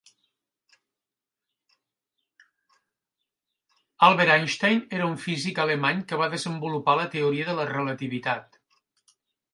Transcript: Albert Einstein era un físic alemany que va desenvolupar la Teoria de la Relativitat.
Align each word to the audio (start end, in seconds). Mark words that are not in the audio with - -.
Albert 4.07 4.33
Einstein 4.37 4.83
era 5.01 5.11
un 5.11 5.15
físic 5.27 5.65
alemany 5.67 6.03
que 6.13 6.23
va 6.23 6.31
desenvolupar 6.35 6.97
la 7.03 7.09
Teoria 7.17 7.47
de 7.53 7.59
la 7.61 7.69
Relativitat. 7.77 8.63